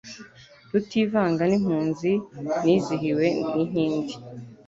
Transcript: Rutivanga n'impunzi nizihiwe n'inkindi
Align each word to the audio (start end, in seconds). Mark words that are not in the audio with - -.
Rutivanga 0.71 1.43
n'impunzi 1.47 2.11
nizihiwe 2.63 3.25
n'inkindi 3.53 4.13